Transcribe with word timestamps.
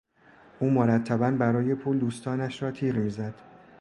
او 0.59 0.69
مرتبا 0.69 1.31
برای 1.31 1.75
پول 1.75 1.99
دوستانش 1.99 2.63
را 2.63 2.71
تیغ 2.71 2.95
میزد. 2.95 3.33